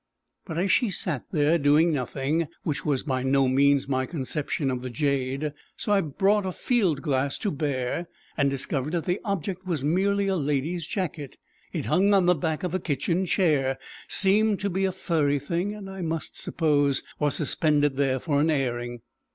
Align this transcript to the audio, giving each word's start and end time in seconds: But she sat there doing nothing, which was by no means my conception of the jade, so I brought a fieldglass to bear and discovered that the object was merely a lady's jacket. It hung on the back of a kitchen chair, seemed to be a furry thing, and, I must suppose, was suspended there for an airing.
But 0.45 0.65
she 0.71 0.89
sat 0.89 1.25
there 1.31 1.59
doing 1.59 1.93
nothing, 1.93 2.47
which 2.63 2.83
was 2.83 3.03
by 3.03 3.21
no 3.21 3.47
means 3.47 3.87
my 3.87 4.07
conception 4.07 4.71
of 4.71 4.81
the 4.81 4.89
jade, 4.89 5.53
so 5.77 5.91
I 5.93 6.01
brought 6.01 6.43
a 6.43 6.51
fieldglass 6.51 7.37
to 7.41 7.51
bear 7.51 8.07
and 8.35 8.49
discovered 8.49 8.93
that 8.93 9.05
the 9.05 9.21
object 9.23 9.67
was 9.67 9.83
merely 9.83 10.25
a 10.25 10.35
lady's 10.35 10.87
jacket. 10.87 11.37
It 11.71 11.85
hung 11.85 12.15
on 12.15 12.25
the 12.25 12.33
back 12.33 12.63
of 12.63 12.73
a 12.73 12.79
kitchen 12.79 13.27
chair, 13.27 13.77
seemed 14.07 14.59
to 14.61 14.71
be 14.71 14.85
a 14.85 14.91
furry 14.91 15.37
thing, 15.37 15.75
and, 15.75 15.87
I 15.87 16.01
must 16.01 16.35
suppose, 16.35 17.03
was 17.19 17.35
suspended 17.35 17.95
there 17.95 18.17
for 18.17 18.41
an 18.41 18.49
airing. 18.49 19.01